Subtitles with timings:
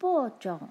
[0.00, 0.70] 播种。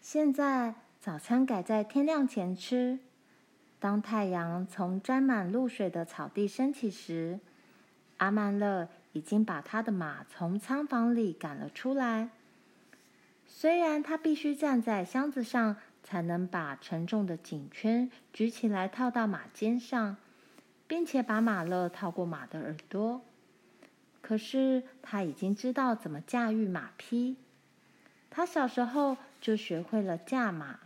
[0.00, 2.98] 现在早餐改在天亮前吃。
[3.78, 7.40] 当太阳从沾满露水的草地升起时，
[8.16, 12.30] 阿曼勒已经把他的马从仓房里赶了出来。
[13.46, 20.16] 虽然他必须站在箱子上才能把沉重的颈圈举起来套到马肩上，
[20.86, 23.20] 并且把马勒套过马的耳朵，
[24.26, 27.36] 可是他已经知道怎么驾驭马匹。
[28.30, 30.78] 他小时候就学会了驾马。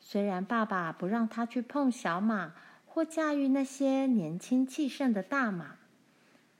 [0.00, 2.54] 虽然爸爸不让他去碰小马
[2.86, 5.76] 或驾驭那些年轻气盛的大马，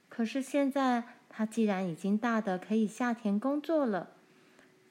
[0.07, 4.11] 可是现在他既然已经大得可以下田工作了，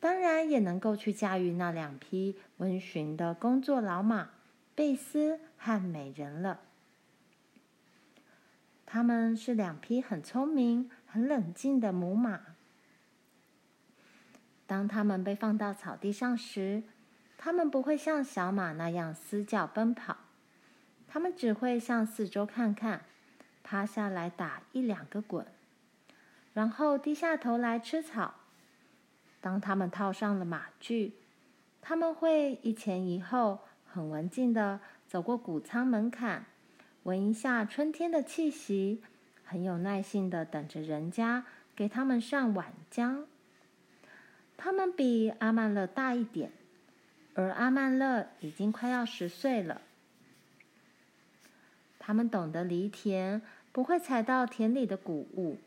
[0.01, 4.31] 当然也能够去驾驭那两匹温驯的工作老马
[4.75, 6.63] 贝斯和美人了。
[8.89, 12.43] 他们是两匹很聪明、很冷静的母马。
[14.67, 16.83] 当它们被放到草地上时，
[17.39, 20.19] 它们不会像小马那样嘶叫奔跑，
[21.09, 23.07] 它们只会向四周看看，
[23.63, 25.47] 趴下来打一两个滚，
[26.53, 28.35] 然后低下头来吃草。
[29.41, 31.15] 当它们套上了马具，
[31.81, 36.45] 它们会一前一后，很文静地走过谷仓门槛，
[37.05, 39.03] 闻一下春天的气息，
[39.47, 43.25] 很有耐心的等着人家给他们上晚浆。
[44.59, 46.53] 他们比阿曼勒大一点。
[47.39, 49.83] 而阿曼勒已经快要十岁了。
[51.99, 55.59] 他们懂得犁田，不会踩到田里的谷物，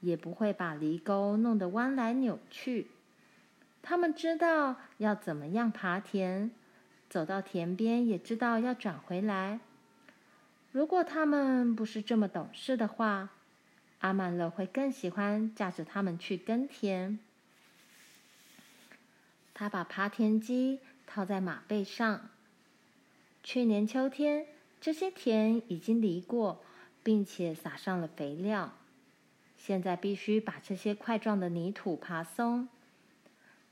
[0.00, 2.88] 也不会把犁沟弄得弯来扭去。
[3.80, 6.50] 他们知道要怎么样耙田，
[7.08, 9.60] 走到田边也知道要转回来。
[10.70, 13.30] 如果他们不是这么懂事的话，
[14.00, 17.18] 阿曼乐会更喜欢驾着他们去耕田。
[19.54, 22.28] 他把耙田机套在马背上。
[23.42, 24.46] 去年秋天，
[24.80, 26.62] 这些田已经犁过，
[27.02, 28.74] 并且撒上了肥料。
[29.56, 32.68] 现在必须把这些块状的泥土耙松。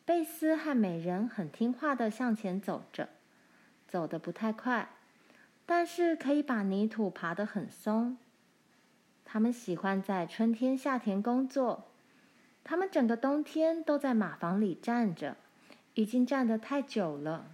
[0.05, 3.11] 贝斯和美人很听话的向前走着，
[3.87, 4.89] 走得不太快，
[5.67, 8.17] 但是可以把泥土耙得很松。
[9.25, 11.89] 他们喜欢在春天下田工作。
[12.65, 15.37] 他们整个冬天都在马房里站着。
[15.95, 17.47] 已经站得太久了。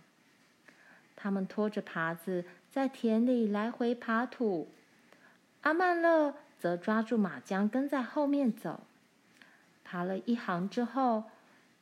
[1.14, 4.68] 他们拖着耙子在田里来回耙土，
[5.60, 8.80] 阿曼乐则抓住马缰跟在后面走。
[9.88, 11.30] 耙了一行之后，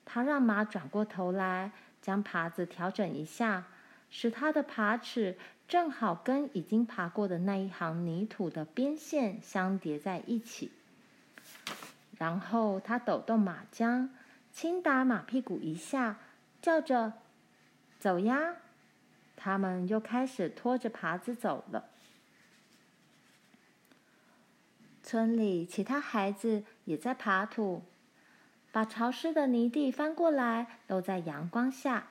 [0.04, 3.64] 他让马转过头来，将耙子调整一下，
[4.10, 5.38] 使他的耙齿
[5.70, 10.72] 正好跟已经爬过的那一行泥土的边线相叠在一起。
[12.18, 14.08] 然后他抖动马缰，
[14.52, 16.18] 轻打马屁股一下。
[16.60, 17.12] 叫着
[18.00, 18.56] “走呀”，
[19.36, 21.88] 他们又开始拖着耙子走了。
[25.04, 27.84] 村里其他孩子也在耙土，
[28.72, 32.08] 把潮湿的泥地翻过来，露在阳光下。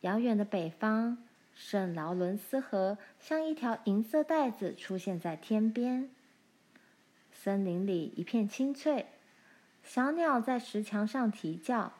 [0.00, 1.18] 遥远的北方，
[1.62, 6.08] 圣劳伦斯河像一条银色带子出现在天边。
[7.32, 9.04] 森林里一片青翠，
[9.82, 11.92] 小鸟在石墙上啼叫。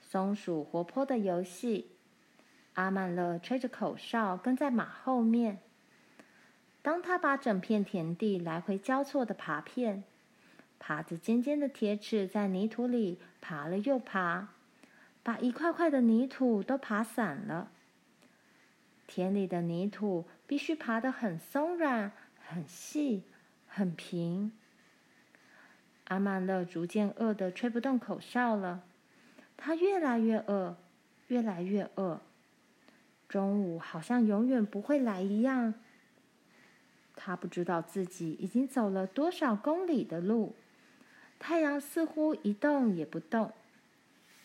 [0.00, 1.92] 松鼠活泼的游戏，
[2.74, 5.60] 阿曼勒吹着口哨跟在马后面。
[6.82, 10.02] 当他把整片田地来回交错的耙遍，
[10.80, 14.46] 耙子尖尖的铁齿在泥土里耙了又耙，
[15.22, 17.70] 把一块块的泥土都耙散了。
[19.12, 22.12] 田里的泥土必须耙得很松软、
[22.46, 23.24] 很细、
[23.66, 24.52] 很平。
[26.04, 28.84] 阿曼乐逐渐饿得吹不动口哨了。
[29.56, 30.76] 他越来越饿，
[31.26, 32.20] 越来越饿。
[33.28, 35.74] 中午好像永远不会来一样。
[37.16, 40.54] 他不知道自己已经走了多少公里的路。
[41.40, 43.52] 太阳似乎一动也不动，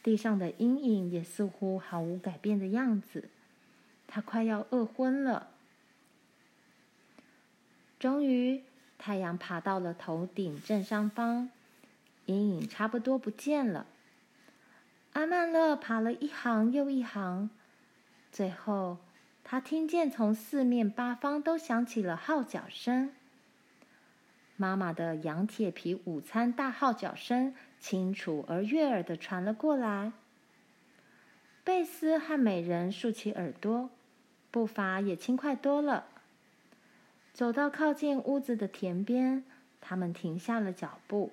[0.02, 3.30] 地上的阴影也似乎毫无改变的样子。
[4.08, 5.50] 他快要饿昏了。
[8.00, 8.64] 终于，
[8.98, 11.50] 太阳爬到了头顶正上方，
[12.26, 13.86] 阴影差不多不见了。
[15.14, 17.50] 阿曼乐爬了一行又一行，
[18.32, 18.98] 最后
[19.44, 23.12] 他听见从四面八方都响起了号角声。
[24.58, 30.12] 妈妈的羊铁皮午餐大号角声清楚而悦耳的传了过来。
[31.66, 33.90] 贝斯和美人竖起耳朵，
[34.52, 36.06] 步伐也轻快多了。
[37.34, 39.44] 走到靠近屋子的田边，
[39.82, 41.32] 他们停下了脚步。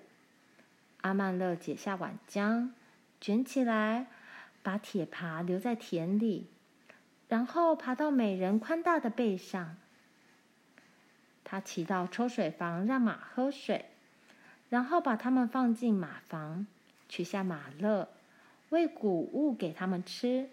[1.03, 2.71] 阿曼乐解下碗浆，
[3.21, 4.07] 卷起来，
[4.63, 6.49] 把铁耙留在田里，
[7.29, 9.77] 然后爬到美人宽大的背上。
[11.45, 13.85] 他骑到抽水房让马喝水，
[14.71, 16.67] 然后把它们放进马房，
[17.07, 18.09] 取下马勒，
[18.73, 20.49] 喂谷物给它们吃。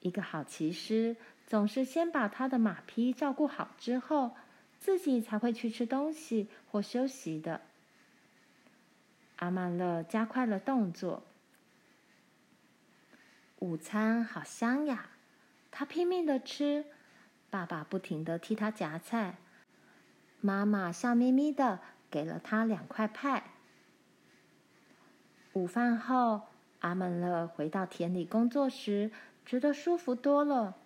[0.00, 1.16] 一个好骑师
[1.46, 4.36] 总是先把他的马匹照顾好之后，
[4.78, 7.62] 自己才会去吃东西或休息的。
[9.36, 11.22] 阿曼乐加快了动作。
[13.60, 15.08] 午餐好香呀！
[15.70, 16.84] 他拼命的吃，
[17.48, 19.38] 爸爸不停的替他夹菜，
[20.42, 21.80] 妈妈笑眯眯的
[22.10, 23.44] 给了他两块派。
[25.54, 26.42] 午饭后，
[26.84, 29.10] 阿曼乐回到田里工作时，
[29.46, 30.76] 觉得舒服多了。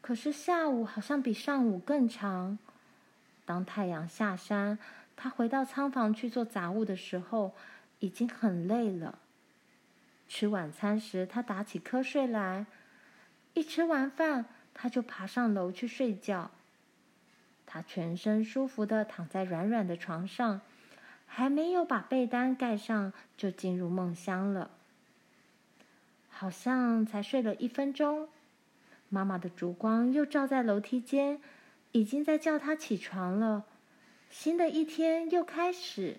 [0.00, 2.56] 可是下午好像比上午更长。
[3.44, 4.78] 当太阳下山，
[5.16, 7.52] 他回到仓房去做杂物的时候，
[7.98, 9.18] 已经很累了。
[10.28, 12.66] 吃晚餐时，他打起瞌睡来。
[13.54, 16.52] 一吃完饭，他就爬上楼去睡觉。
[17.66, 20.60] 他全身舒服的躺在软软的床上，
[21.26, 24.70] 还没有把被单盖上，就进入梦乡了。
[26.40, 28.28] 好像才睡了一分钟，
[29.08, 31.40] 妈妈的烛光又照在楼梯间，
[31.90, 33.64] 已经在叫他起床了。
[34.30, 36.18] 新的一天又开始。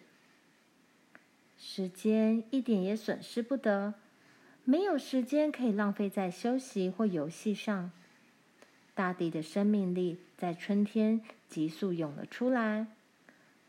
[1.57, 3.94] 时间一点也损失不得，
[4.66, 7.89] 没有时间可以浪费在休息或游戏上。
[8.94, 12.88] 大地的生命力在春天急速涌了出来，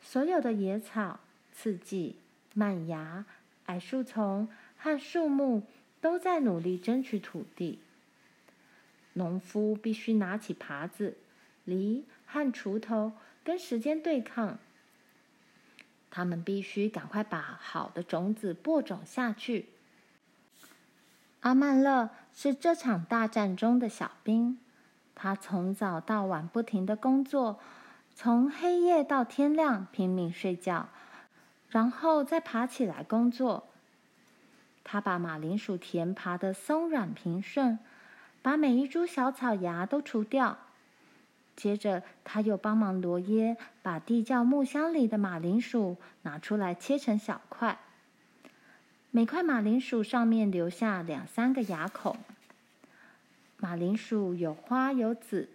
[0.02, 1.20] 所有的野草、
[1.52, 2.16] 刺蓟、
[2.54, 3.24] 麦芽、
[3.66, 5.62] 矮树丛和树木
[6.00, 7.78] 都在努力争取土地。
[9.14, 11.16] 农夫必须拿起耙子、
[11.64, 13.12] 犁和锄头，
[13.42, 14.58] 跟时间对抗。
[16.10, 19.68] 他们必须赶快把好的种子播种下去。
[21.40, 24.58] 阿曼乐是这场大战中的小兵，
[25.14, 27.58] 他从早到晚不停的工作，
[28.14, 30.88] 从黑夜到天亮拼命睡觉，
[31.68, 33.69] 然后再爬起来工作。
[34.82, 37.78] 他把马铃薯田耙得松软平顺，
[38.42, 40.58] 把每一株小草芽都除掉。
[41.56, 47.78] 接着，他又帮忙罗耶把地窖木箱里的马铃薯拿出来切成小块。
[49.10, 52.16] 每块马铃薯上面留下两三个牙孔。
[53.58, 55.50] 马铃薯有花有籽，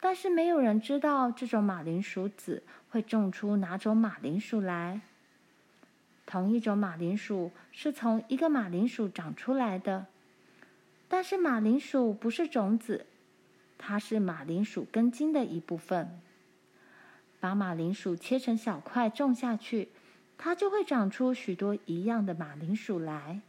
[0.00, 5.00] 但是没有人知道这种马铃薯籽会种出哪种马铃薯来。
[6.30, 10.08] 同一种马铃薯是从一个马铃薯长出来的，
[11.08, 13.06] 但是马铃薯不是种子。
[13.78, 16.20] 它是马铃薯根茎的一部分。
[17.40, 19.88] 把马铃薯切成小块种下去，
[20.36, 23.40] 它就会长出许多一样的马铃薯来。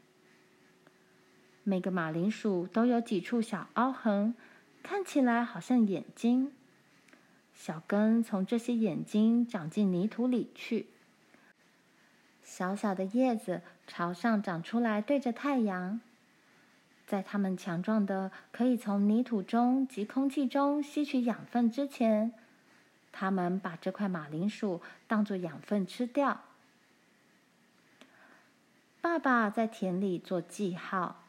[1.66, 4.34] 每个马铃薯都有几处小凹痕，
[4.82, 6.54] 看起来好像眼睛。
[7.54, 10.88] 小根从这些眼睛长进泥土里去。
[12.60, 16.02] 小小的叶子朝上长出来，对着太阳。
[17.08, 22.34] 在它们强壮的可以从泥土中及空气中吸取养分之前，
[23.14, 26.42] 它们把这块马铃薯当作养分吃掉。
[29.00, 31.24] 爸爸在田里做记号，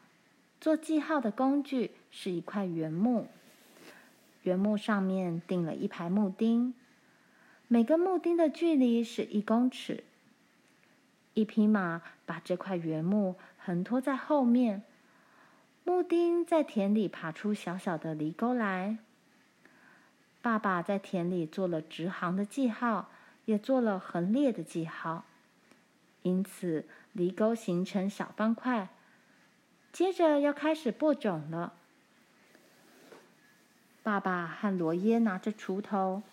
[0.59, 3.27] 做记号的工具是一块圆木，
[4.43, 6.73] 圆木上面钉了一排木钉，
[7.69, 10.03] 每个木钉的距离是一公尺。
[11.33, 14.83] 一匹马把这块圆木横拖在后面。
[15.83, 18.97] 木钉在田里爬出小小的犁沟来。
[20.41, 23.09] 爸爸在田里做了直行的记号，
[23.45, 25.25] 也做了横列的记号，
[26.21, 28.89] 因此犁沟形成小方块。
[29.91, 31.73] 接着要开始播种了。
[34.03, 36.23] 爸爸和罗耶拿着锄头，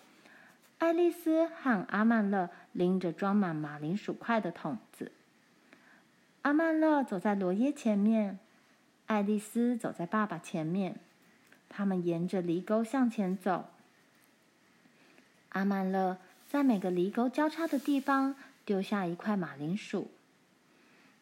[0.79, 5.11] 爱丽丝和阿曼勒拎着装满马铃薯块的桶子。
[6.41, 8.39] 阿曼勒走在罗耶前面。
[9.05, 10.95] 爱丽丝走在爸爸前面，
[11.67, 13.69] 他们沿着犁沟向前走。
[15.49, 16.17] 阿曼勒
[16.47, 20.11] 在每个犁沟交叉的地方丢下一块马铃薯，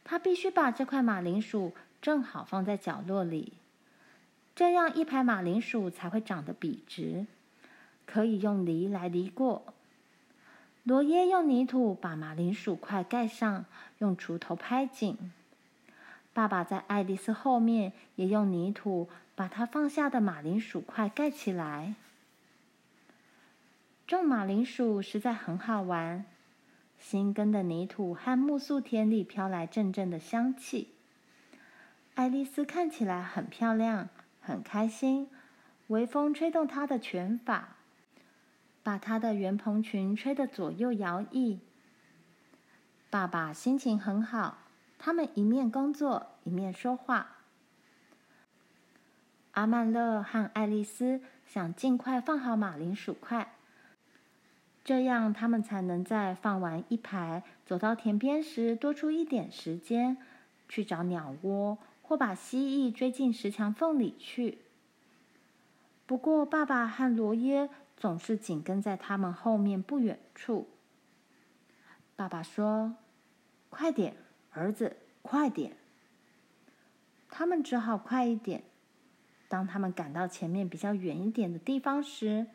[0.03, 3.53] 他必须把这块马铃薯正好放在角落里，
[4.53, 7.25] 这样一排马铃薯才会长得笔直，
[8.07, 9.73] 可以用犁来犁过。
[10.83, 13.65] 罗耶用泥土把马铃薯块盖上，
[13.99, 15.31] 用锄头拍紧。
[16.33, 21.95] 爸爸在爱丽丝后面也用泥土把她放下的马铃薯块盖起来。
[24.07, 26.23] 种马铃薯实在很好玩，
[26.97, 30.93] 新耕的泥土和苜蓿田里飘来阵阵的香气。
[32.15, 34.07] 爱丽丝看起来很漂亮，
[34.39, 35.29] 很开心。
[35.87, 37.76] 微风吹动她的卷发，
[38.87, 41.59] 把她的圆蓬裙吹得左右摇曳。
[43.09, 44.59] 爸爸心情很好，
[44.97, 47.39] 他们一面工作一面说话。
[49.51, 53.55] 阿曼乐和爱丽丝想尽快放好马铃薯块，
[54.85, 60.15] 这样他们才能在放完一排，走到田边时多出一点时间
[60.69, 64.59] 去找鸟窝，或把蜥蜴追进石墙缝里去。
[66.17, 70.67] 不过，爸爸和罗耶总是紧跟在他们后面不远处。
[72.15, 72.95] 爸爸说
[73.69, 74.15] ：“快点，
[74.49, 75.77] 儿子，快点！”
[77.29, 78.63] 他们只好快一点。
[79.47, 82.47] 当他们赶到前面比较远一点的地方时，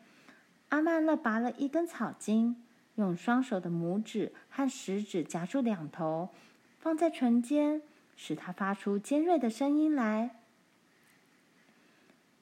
[0.67, 2.61] 阿曼乐拔了一根草茎，
[2.95, 6.31] 用双手的拇指和食指夹住两头，
[6.79, 7.81] 放在唇间，
[8.17, 10.42] 使它发出尖锐的声音来。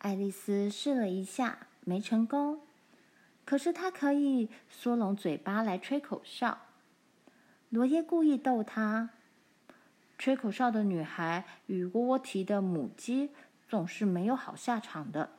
[0.01, 2.62] 爱丽丝试了一下，没成功。
[3.46, 6.58] 可是她可以缩拢嘴巴来吹口哨。
[7.70, 9.12] 罗耶故意逗她
[10.17, 13.29] ：“吹口哨的女孩与窝窝啼的母鸡
[13.70, 15.29] 总是没有好下场的。”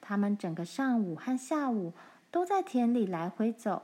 [0.00, 1.92] 他们整个上午和下午
[2.30, 3.82] 都在田里来回走，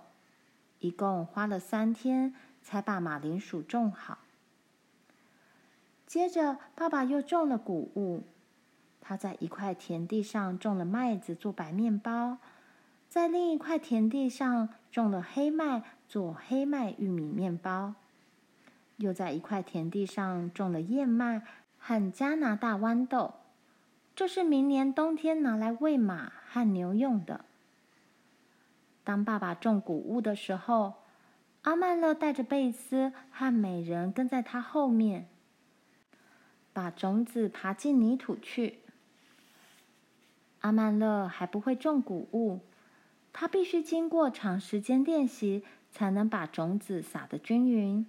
[0.79, 4.19] 一共花了三天才把马铃薯种好。
[6.07, 8.23] 接着，爸爸又种了谷物。
[9.07, 12.39] 他在一块田地上种了麦子做白面包，
[13.09, 15.83] 在另一块田地上种了黑麦。
[16.09, 17.95] 做黑麦玉米面包，
[18.99, 21.43] 又在一块田地上种了燕麦
[21.79, 23.35] 和加拿大豌豆，
[24.15, 27.45] 这是明年冬天拿来喂马和牛用的。
[29.03, 30.95] 当爸爸种谷物的时候，
[31.63, 35.27] 阿曼乐带着贝斯和美人跟在他后面，
[36.73, 38.79] 把种子爬进泥土去。
[40.67, 42.59] 阿曼勒还不会种谷物，
[43.33, 45.65] 他必须经过长时间练习。
[45.89, 48.05] 才能把种子撒得均匀，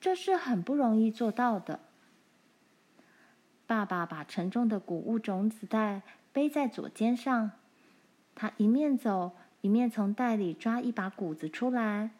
[0.00, 1.78] 这是很不容易做到的。
[3.68, 7.52] 爸爸把沉重的谷物种子袋背在左肩上，
[8.34, 12.10] 他一面走一面从袋里抓一把谷子出来。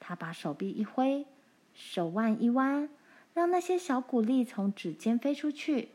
[0.00, 1.24] 他把手臂一挥，
[1.72, 2.88] 手腕一弯，
[3.32, 5.90] 让那些小谷粒从指尖飞出去。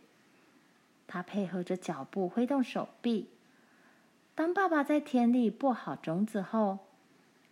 [1.11, 3.27] 他配合着脚步挥动手臂。
[4.33, 6.79] 当爸爸在田里播好种子后，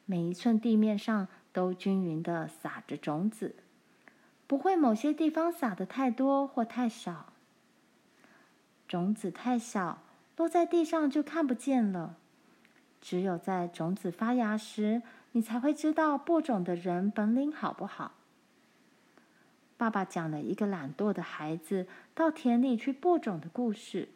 [0.06, 3.58] 每一寸地面上都均匀的撒着种子，
[4.48, 7.34] 不会某些地方撒的太多或太少。
[8.88, 10.04] 种子太小，
[10.38, 12.16] 落在地上就看不见了。
[13.02, 15.02] 只有在种子发芽时，
[15.34, 18.14] 你才会知道播种的人本领好不好。
[19.80, 24.10] 爸爸讲了一个懒惰的孩子到田里去播种的故事。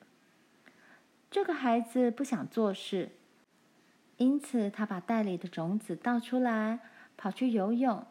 [1.31, 3.11] 这个孩子不想做事。
[4.17, 6.81] 因此，他把袋里的种子倒出来，
[7.15, 8.05] 跑去游泳。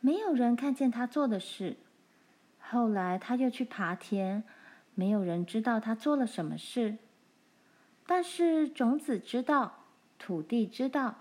[0.00, 1.76] 没有人看见他做的事。
[2.58, 4.42] 后来，他又去耙田，
[4.96, 6.96] 没有人知道他做了什么事。
[8.04, 9.84] 但是，种子知道，
[10.18, 11.18] 土地知道。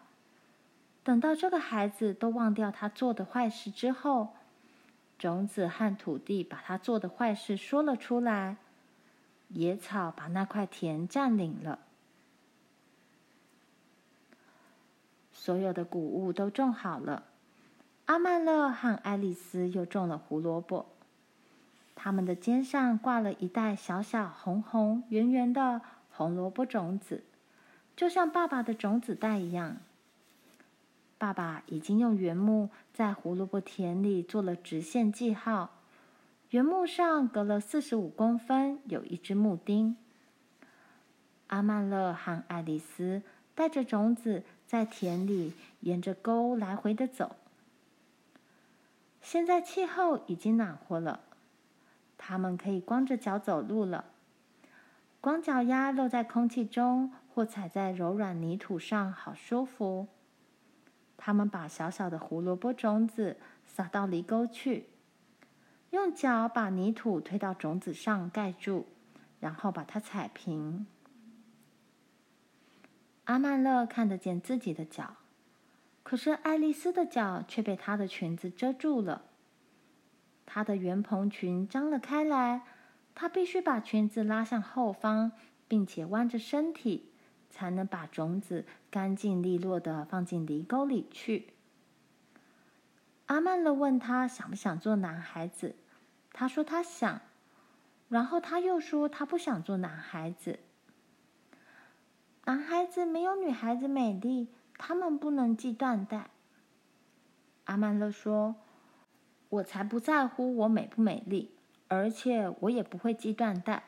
[1.04, 4.34] 等到这个孩子都忘掉他做的坏事之后，
[5.22, 8.58] 种子和土地把他做的坏事说了出来。
[9.50, 11.78] 野草把那块田占领了。
[15.32, 17.26] 所有的谷物都种好了，
[18.06, 20.88] 阿曼勒和爱丽丝又种了胡萝卜。
[21.94, 27.24] 他们的肩上挂了一袋小小红红圆圆的红萝卜种子，
[27.96, 29.78] 就像爸爸的种子袋一样。
[31.22, 35.70] 爸爸已经用原木在胡萝卜田里做了直线记号，
[36.50, 39.96] 原木上隔了四十五公分有一只木钉。
[41.46, 43.22] 阿曼乐和爱丽丝
[43.54, 44.44] 带着种子。
[44.66, 47.36] 在田里沿着沟来回的走。
[49.22, 51.20] 现在气候已经暖和了，
[52.18, 54.06] 他们可以光着脚走路了。
[55.20, 60.08] 光脚丫露在空气中，或踩在柔软泥土上，好舒服。
[61.24, 64.88] 他们把小小的胡萝卜种子撒到犁沟去，
[65.92, 68.88] 用脚把泥土推到种子上盖住，
[69.40, 70.88] 然后把它踩平。
[73.26, 75.18] 阿曼乐看得见自己的脚，
[76.02, 79.26] 可是爱丽丝的脚却被她的裙子遮住了。
[80.48, 82.64] 她的圆蓬裙张了开来，
[83.14, 85.34] 她必须把裙子拉向后方，
[85.68, 87.11] 并且弯着身体，
[87.52, 91.54] 才能把种子干净利落的放进犁沟里去。
[93.28, 95.76] 阿曼勒问他想不想做男孩子，
[96.34, 97.22] 他说他想，
[98.10, 100.60] 然后他又说他不想做男孩子。
[102.46, 106.32] 男孩子没有女孩子美丽，他们不能系缎带。
[107.66, 108.56] 阿曼勒说
[109.48, 111.52] ：“我才不在乎我美不美丽，
[111.88, 113.84] 而且我也不会系缎带。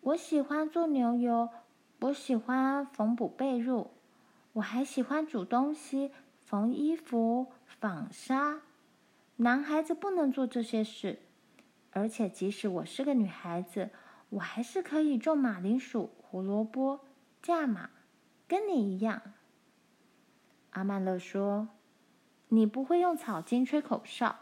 [0.00, 1.48] 我喜欢做牛油，
[2.06, 3.88] 我喜欢缝补被褥，
[4.54, 6.12] 我还喜欢煮东西、
[6.44, 8.60] 缝衣服、纺纱。
[9.36, 11.18] 男孩子不能做这些事，
[11.90, 13.90] 而且即使我是个女孩子。”
[14.30, 17.04] 我还是可以种马铃薯、胡萝卜、
[17.40, 17.90] 价马，
[18.48, 19.22] 跟你一样。
[20.70, 21.68] 阿曼乐说
[22.50, 24.34] ：“你不会用草茎吹口哨。”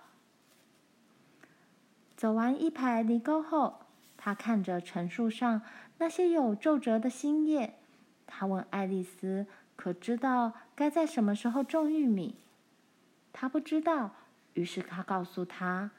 [2.16, 3.80] 走完一排犁沟后，
[4.16, 5.60] 他看着陈树上
[5.98, 7.74] 那些有皱褶的新叶，
[8.26, 9.46] 他问爱丽丝
[9.76, 12.34] ：“可知道该在什么时候种玉米？”
[13.32, 14.14] 他不知道，
[14.54, 15.90] 于是他告诉他。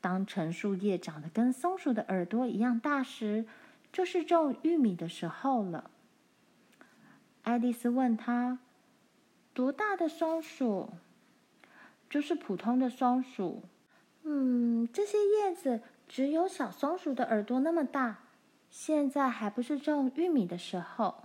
[0.00, 3.46] 当陈树叶长得跟松鼠的耳朵一样大时，
[3.92, 5.90] 就是种玉米的时候了。
[7.42, 8.60] 爱丽丝问他
[9.52, 10.90] ：“多大的松鼠
[12.08, 13.64] ？”“就是普通的松鼠。
[14.22, 18.18] ”“嗯，这些叶子只有小松鼠的耳朵那么大。
[18.70, 21.24] 现在还不是种玉米的时候。”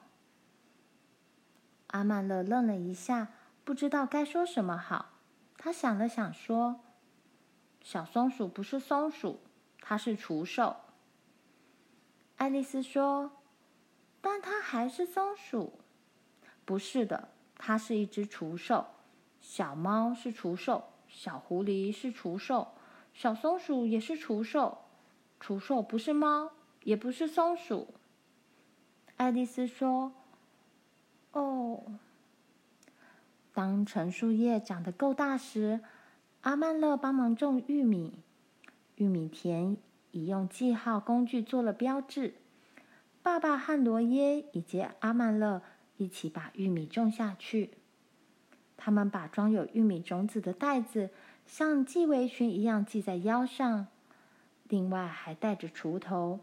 [1.87, 3.29] 阿曼勒愣了一下，
[3.63, 5.13] 不知道该说什么好。
[5.57, 6.79] 他想了想，说。
[7.81, 9.41] 小松鼠不是松鼠，
[9.81, 10.77] 它是除兽。
[12.37, 13.33] 爱丽丝说
[14.21, 15.79] ：“但它还是松鼠。
[16.63, 18.87] ”“不是的，它是一只除兽。
[19.41, 22.69] 小猫是除兽，小狐狸是除兽，
[23.13, 24.85] 小松鼠也是除兽。
[25.41, 26.51] 除兽不是猫，
[26.83, 27.87] 也不是松鼠。”
[29.17, 30.13] 爱丽丝说
[31.33, 31.83] ：“哦。”
[33.53, 35.81] 当陈树叶长得够大时，
[36.41, 38.19] 阿曼乐帮忙种玉米，
[38.95, 39.77] 玉米田
[40.11, 42.33] 已用记号工具做了标志。
[43.21, 45.61] 爸爸和罗耶以及阿曼乐
[45.97, 47.69] 一起把玉米种下去。
[48.75, 51.11] 他们把装有玉米种子的袋子
[51.45, 53.87] 像系围裙一样系在腰上，
[54.67, 56.39] 另外还带着锄头，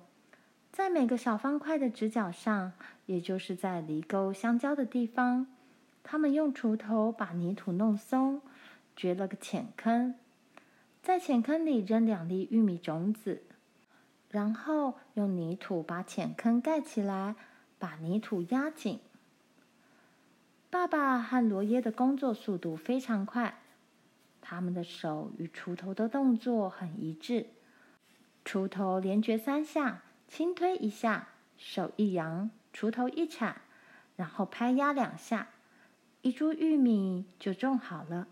[0.81, 2.73] 在每个小方块的直角上，
[3.05, 5.47] 也就是在犁沟相交的地方，
[6.03, 8.41] 他们用锄头把泥土弄松。
[8.97, 10.15] 掘了个浅坑，
[11.03, 13.43] 在浅坑里扔两粒玉米种子，
[14.31, 17.35] 然后用泥土把浅坑盖起来，
[17.79, 19.01] 把泥土压紧。
[20.71, 23.59] 爸爸和罗耶的工作速度非常快，
[24.41, 27.49] 他们的手与锄头的动作很一致。
[28.47, 31.27] 锄头连掘三下，轻推一下，
[31.59, 33.57] 手一扬，锄头一铲，
[34.15, 35.49] 然后拍压两下，
[36.23, 38.29] 一株玉米就种好了。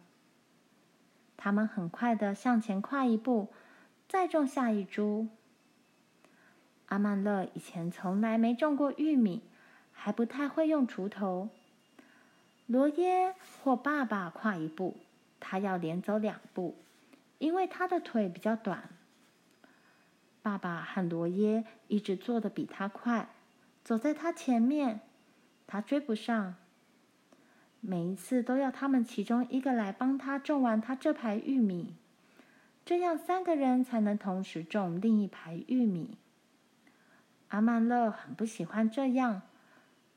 [1.36, 3.52] 他们很快地向前跨一步，
[4.08, 5.26] 再种下一株。
[6.86, 9.42] 阿曼乐以前从来没种过玉米，
[9.92, 11.48] 还不太会用锄头。
[12.66, 13.34] 罗耶
[13.64, 14.96] 或爸爸跨一步，
[15.40, 16.76] 他要连走两步，
[17.38, 18.88] 因为他的腿比较短。
[20.48, 23.28] 爸爸和罗耶一直做得比他快，
[23.84, 25.00] 走在他前面，
[25.66, 26.54] 他追不上。
[27.80, 31.94] 每一次都要他们其中一个来帮他种完他这排玉米，
[32.82, 36.16] 这样三个人才能同时种另一排玉米。
[37.48, 39.42] 阿曼乐很不喜欢这样，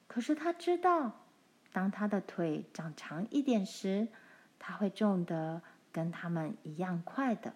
[0.08, 1.26] 可是他知道，
[1.74, 4.08] 当他的腿长长一点时，
[4.58, 7.54] 他会种得跟他们一样快的。